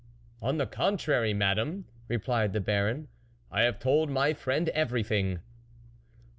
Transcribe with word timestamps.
"On 0.47 0.57
the 0.57 0.65
contrary, 0.65 1.31
Madame," 1.31 1.85
replied 2.07 2.53
the 2.53 2.59
Baron," 2.59 3.07
I 3.51 3.61
have 3.61 3.77
told 3.77 4.09
my 4.09 4.33
friend 4.33 4.67
every 4.69 5.03
thing." 5.03 5.41